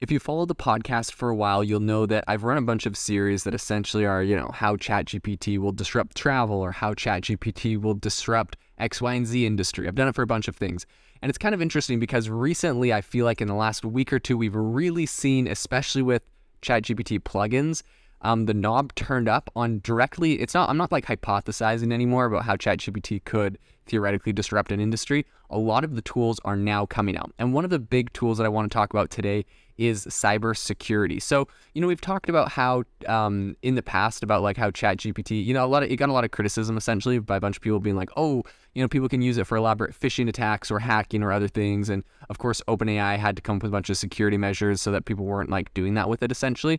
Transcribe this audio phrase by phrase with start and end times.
[0.00, 2.86] If you follow the podcast for a while, you'll know that I've run a bunch
[2.86, 7.78] of series that essentially are, you know, how ChatGPT will disrupt travel or how ChatGPT
[7.78, 9.86] will disrupt X, Y, and Z industry.
[9.86, 10.86] I've done it for a bunch of things.
[11.20, 14.18] And it's kind of interesting because recently I feel like in the last week or
[14.18, 16.22] two, we've really seen, especially with
[16.62, 17.82] ChatGPT plugins,
[18.22, 20.40] um, the knob turned up on directly.
[20.40, 25.26] It's not, I'm not like hypothesizing anymore about how ChatGPT could theoretically disrupt an industry.
[25.48, 27.32] A lot of the tools are now coming out.
[27.38, 29.44] And one of the big tools that I want to talk about today
[29.78, 31.20] is cybersecurity.
[31.22, 35.42] So, you know, we've talked about how um, in the past about like how ChatGPT,
[35.42, 37.56] you know, a lot of it got a lot of criticism essentially by a bunch
[37.56, 40.70] of people being like, oh, you know, people can use it for elaborate phishing attacks
[40.70, 41.88] or hacking or other things.
[41.88, 44.92] And of course, OpenAI had to come up with a bunch of security measures so
[44.92, 46.78] that people weren't like doing that with it essentially.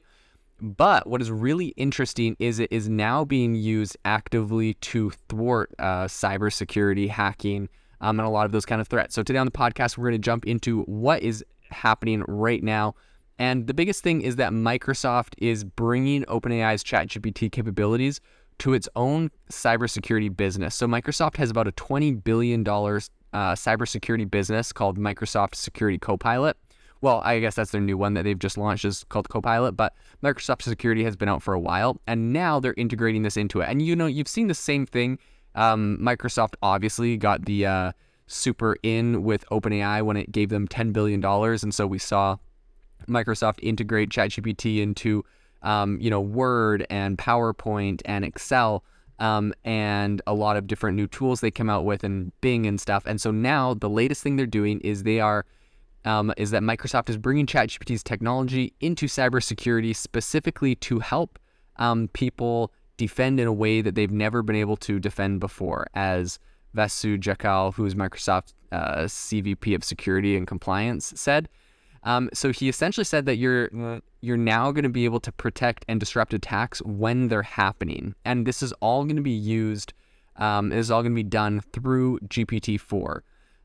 [0.62, 6.06] But what is really interesting is it is now being used actively to thwart uh,
[6.06, 7.68] cybersecurity, hacking,
[8.00, 9.16] um, and a lot of those kind of threats.
[9.16, 12.94] So today on the podcast, we're going to jump into what is happening right now.
[13.40, 18.22] And the biggest thing is that Microsoft is bringing OpenAI's ChatGPT capabilities
[18.60, 20.76] to its own cybersecurity business.
[20.76, 22.70] So Microsoft has about a $20 billion uh,
[23.34, 26.56] cybersecurity business called Microsoft Security Copilot
[27.02, 29.94] well, I guess that's their new one that they've just launched is called Copilot, but
[30.24, 33.70] Microsoft Security has been out for a while, and now they're integrating this into it.
[33.70, 35.18] And you know, you've seen the same thing.
[35.56, 37.92] Um, Microsoft obviously got the uh,
[38.28, 42.38] super in with OpenAI when it gave them $10 billion, and so we saw
[43.08, 45.26] Microsoft integrate ChatGPT into,
[45.64, 48.84] um, you know, Word and PowerPoint and Excel.
[49.18, 52.82] Um, and a lot of different new tools they come out with and Bing and
[52.82, 53.04] stuff.
[53.06, 55.46] And so now the latest thing they're doing is they are
[56.06, 61.40] um, is that Microsoft is bringing ChatGPT's technology into cybersecurity specifically to help
[61.78, 65.88] um, people defend in a way that they've never been able to defend before.
[65.94, 66.40] As
[66.76, 71.50] Vasu Jakkal, who is Microsoft's uh, CVP of Security and Compliance, said.
[72.04, 75.86] Um, so he essentially said that you're you're now going to be able to protect
[75.88, 79.94] and disrupt attacks when they're happening, and this is all going to be used.
[80.38, 83.20] Um, is all going to be done through GPT-4.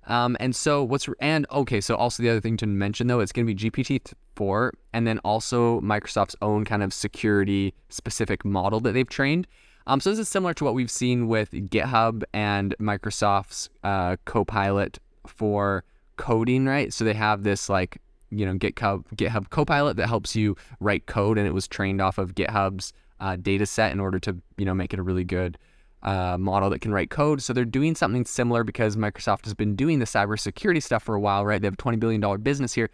[0.06, 3.33] Um, and so what's and okay, so also the other thing to mention though, it's
[3.33, 4.00] going to be GPT
[4.34, 9.47] four, and then also Microsoft's own kind of security specific model that they've trained.
[9.89, 14.99] Um, so this is similar to what we've seen with GitHub and Microsoft's uh, Copilot
[15.27, 15.84] for
[16.17, 16.93] coding, right?
[16.93, 17.99] So they have this like
[18.31, 22.19] you know GitHub GitHub Copilot that helps you write code, and it was trained off
[22.19, 25.59] of GitHub's uh, data set in order to you know make it a really good
[26.03, 27.43] uh, model that can write code.
[27.43, 31.21] So they're doing something similar because Microsoft has been doing the cybersecurity stuff for a
[31.21, 31.61] while, right?
[31.61, 32.91] They have a $20 billion business here.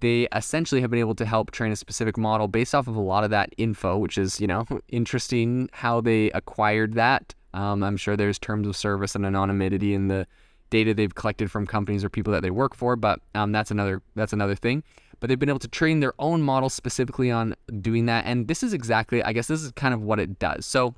[0.00, 3.00] They essentially have been able to help train a specific model based off of a
[3.00, 7.34] lot of that info, which is, you know, interesting how they acquired that.
[7.54, 10.26] Um, I'm sure there's terms of service and anonymity in the
[10.70, 14.02] data they've collected from companies or people that they work for, but um, that's another
[14.16, 14.82] that's another thing.
[15.20, 18.64] But they've been able to train their own model specifically on doing that, and this
[18.64, 20.66] is exactly, I guess, this is kind of what it does.
[20.66, 20.96] So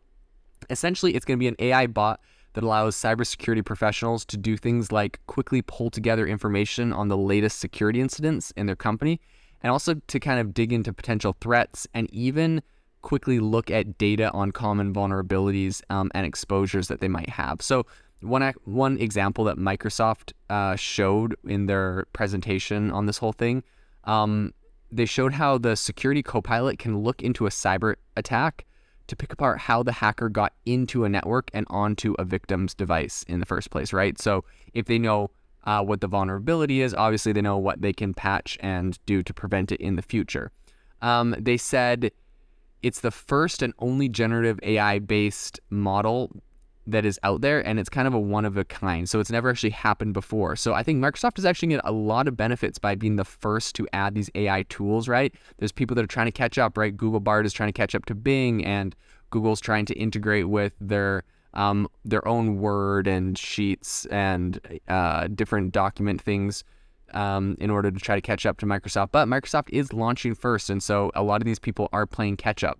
[0.70, 2.20] Essentially, it's going to be an AI bot
[2.54, 7.58] that allows cybersecurity professionals to do things like quickly pull together information on the latest
[7.58, 9.20] security incidents in their company
[9.62, 12.62] and also to kind of dig into potential threats and even
[13.02, 17.60] quickly look at data on common vulnerabilities um, and exposures that they might have.
[17.60, 17.86] So,
[18.20, 23.62] one one example that Microsoft uh, showed in their presentation on this whole thing,
[24.04, 24.54] um,
[24.90, 28.64] they showed how the security copilot can look into a cyber attack
[29.06, 33.24] to pick apart how the hacker got into a network and onto a victim's device
[33.28, 34.20] in the first place, right?
[34.20, 34.44] So
[34.74, 35.30] if they know
[35.64, 39.34] uh, what the vulnerability is, obviously they know what they can patch and do to
[39.34, 40.50] prevent it in the future.
[41.02, 42.10] Um, they said
[42.82, 46.30] it's the first and only generative AI based model
[46.86, 49.08] that is out there and it's kind of a one of a kind.
[49.08, 50.56] So it's never actually happened before.
[50.56, 53.74] So I think Microsoft is actually getting a lot of benefits by being the first
[53.76, 55.34] to add these AI tools, right?
[55.58, 56.96] There's people that are trying to catch up, right?
[56.96, 58.94] Google Bard is trying to catch up to Bing and
[59.30, 61.24] Google's trying to integrate with their
[61.54, 66.64] um, their own Word and Sheets and uh, different document things
[67.14, 69.08] um, in order to try to catch up to Microsoft.
[69.10, 72.62] But Microsoft is launching first, and so a lot of these people are playing catch
[72.62, 72.78] up.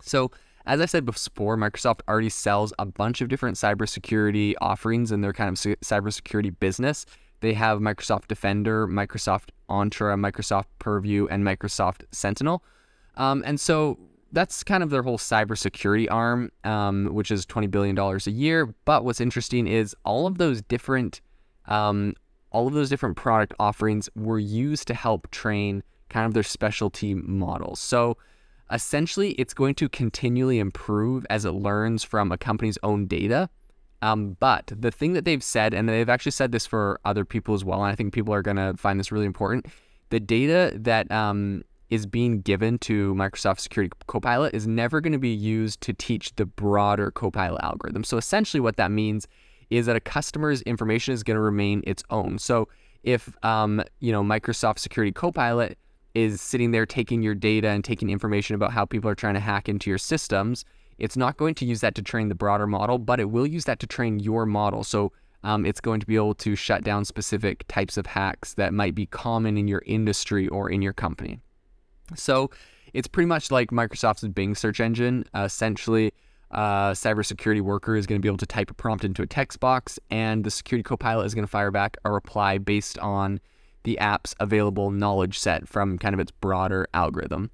[0.00, 0.30] So
[0.68, 5.32] as I said before, Microsoft already sells a bunch of different cybersecurity offerings in their
[5.32, 7.06] kind of cybersecurity business.
[7.40, 12.62] They have Microsoft Defender, Microsoft Entra, Microsoft Purview, and Microsoft Sentinel.
[13.16, 13.98] Um, and so
[14.32, 18.74] that's kind of their whole cybersecurity arm, um, which is $20 billion a year.
[18.84, 21.22] But what's interesting is all of those different,
[21.66, 22.14] um,
[22.50, 27.14] all of those different product offerings were used to help train kind of their specialty
[27.14, 27.80] models.
[27.80, 28.18] So
[28.72, 33.48] essentially it's going to continually improve as it learns from a company's own data.
[34.00, 37.54] Um, but the thing that they've said, and they've actually said this for other people
[37.54, 39.66] as well, and I think people are going to find this really important,
[40.10, 45.18] the data that um, is being given to Microsoft Security Copilot is never going to
[45.18, 48.04] be used to teach the broader Copilot algorithm.
[48.04, 49.26] So essentially, what that means
[49.70, 52.38] is that a customer's information is going to remain its own.
[52.38, 52.68] So
[53.02, 55.78] if um, you know Microsoft Security Copilot
[56.18, 59.40] is sitting there taking your data and taking information about how people are trying to
[59.40, 60.64] hack into your systems,
[60.98, 63.64] it's not going to use that to train the broader model, but it will use
[63.66, 64.82] that to train your model.
[64.82, 65.12] So
[65.44, 68.94] um, it's going to be able to shut down specific types of hacks that might
[68.96, 71.38] be common in your industry or in your company.
[72.16, 72.50] So
[72.92, 75.24] it's pretty much like Microsoft's Bing search engine.
[75.32, 76.12] Uh, essentially,
[76.50, 79.60] a cybersecurity worker is going to be able to type a prompt into a text
[79.60, 83.38] box, and the security copilot is going to fire back a reply based on
[83.84, 87.50] the app's available knowledge set from kind of its broader algorithm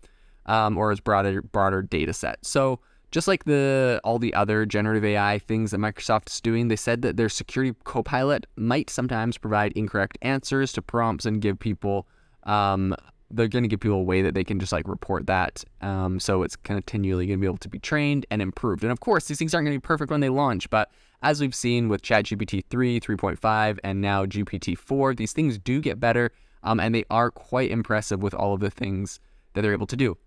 [0.47, 2.45] um, or its broader broader data set.
[2.45, 2.81] So
[3.11, 7.03] just like the all the other generative AI things that Microsoft is doing, they said
[7.03, 12.07] that their security copilot might sometimes provide incorrect answers to prompts and give people
[12.45, 12.95] um,
[13.31, 15.65] they're going to give people a way that they can just like report that.
[15.81, 18.83] Um, so it's continually going to be able to be trained and improved.
[18.83, 20.91] And of course, these things aren't going to be perfect when they launch, but
[21.25, 25.99] as we've seen with ChatGPT 3, 3.5, and now GPT 4, these things do get
[25.99, 26.31] better
[26.63, 29.21] um, and they are quite impressive with all of the things
[29.55, 30.19] that they're able to do.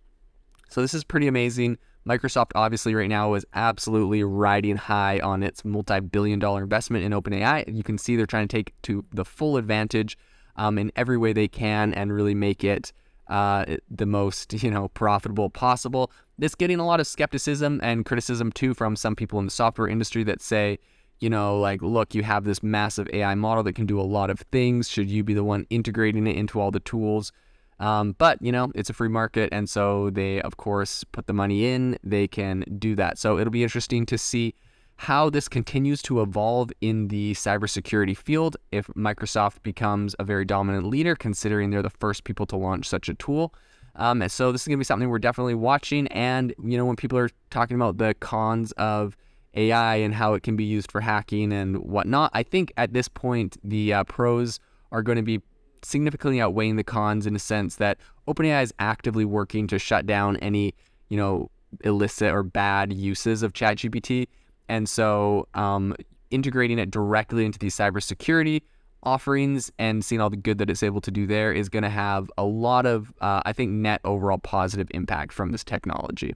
[0.69, 1.77] So this is pretty amazing.
[2.07, 7.73] Microsoft obviously right now is absolutely riding high on its multi-billion dollar investment in OpenAI.
[7.73, 10.17] You can see they're trying to take to the full advantage
[10.55, 12.91] um, in every way they can and really make it
[13.27, 16.11] uh, the most you know profitable possible.
[16.37, 19.87] This getting a lot of skepticism and criticism too from some people in the software
[19.87, 20.77] industry that say,
[21.19, 24.29] you know, like, look, you have this massive AI model that can do a lot
[24.29, 24.87] of things.
[24.87, 27.31] Should you be the one integrating it into all the tools?
[27.79, 31.33] Um, but you know, it's a free market, and so they, of course, put the
[31.33, 31.97] money in.
[32.03, 33.17] They can do that.
[33.17, 34.55] So it'll be interesting to see
[34.97, 40.87] how this continues to evolve in the cybersecurity field if Microsoft becomes a very dominant
[40.87, 43.53] leader, considering they're the first people to launch such a tool.
[43.97, 46.07] Um, so this is going to be something we're definitely watching.
[46.07, 49.17] And you know, when people are talking about the cons of
[49.55, 53.07] AI and how it can be used for hacking and whatnot, I think at this
[53.07, 54.59] point the uh, pros
[54.91, 55.41] are going to be
[55.83, 57.97] significantly outweighing the cons in a sense that
[58.27, 60.73] OpenAI is actively working to shut down any
[61.09, 61.49] you know
[61.83, 64.27] illicit or bad uses of ChatGPT
[64.69, 65.95] and so um,
[66.31, 68.61] integrating it directly into these cybersecurity
[69.03, 71.89] offerings and seeing all the good that it's able to do there is going to
[71.89, 76.33] have a lot of, uh, I think, net overall positive impact from this technology.